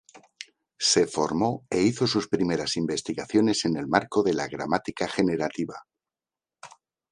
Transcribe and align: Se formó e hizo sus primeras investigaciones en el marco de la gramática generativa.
Se 0.89 1.05
formó 1.05 1.67
e 1.69 1.79
hizo 1.83 2.07
sus 2.07 2.27
primeras 2.27 2.75
investigaciones 2.75 3.65
en 3.65 3.77
el 3.77 3.85
marco 3.87 4.23
de 4.23 4.33
la 4.33 4.47
gramática 4.47 5.07
generativa. 5.07 5.75